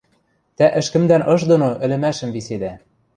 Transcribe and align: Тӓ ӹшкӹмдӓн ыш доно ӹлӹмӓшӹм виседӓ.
Тӓ 0.57 0.65
ӹшкӹмдӓн 0.79 1.23
ыш 1.33 1.41
доно 1.49 1.69
ӹлӹмӓшӹм 1.83 2.29
виседӓ. 2.35 2.73